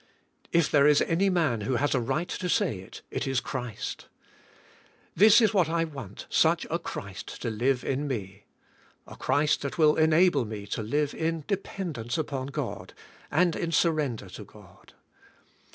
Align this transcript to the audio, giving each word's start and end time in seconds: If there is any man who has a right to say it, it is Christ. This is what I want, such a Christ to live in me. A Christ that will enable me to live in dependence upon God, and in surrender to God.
If 0.51 0.71
there 0.71 0.87
is 0.87 1.03
any 1.03 1.29
man 1.29 1.61
who 1.61 1.75
has 1.75 1.93
a 1.93 1.99
right 1.99 2.27
to 2.27 2.49
say 2.49 2.79
it, 2.79 3.03
it 3.11 3.27
is 3.27 3.39
Christ. 3.39 4.07
This 5.15 5.39
is 5.39 5.53
what 5.53 5.69
I 5.69 5.83
want, 5.83 6.25
such 6.27 6.65
a 6.71 6.79
Christ 6.79 7.39
to 7.43 7.51
live 7.51 7.83
in 7.83 8.07
me. 8.07 8.45
A 9.05 9.15
Christ 9.15 9.61
that 9.61 9.77
will 9.77 9.95
enable 9.97 10.43
me 10.43 10.65
to 10.65 10.81
live 10.81 11.13
in 11.13 11.43
dependence 11.47 12.17
upon 12.17 12.47
God, 12.47 12.95
and 13.29 13.55
in 13.55 13.71
surrender 13.71 14.27
to 14.29 14.43
God. 14.43 14.93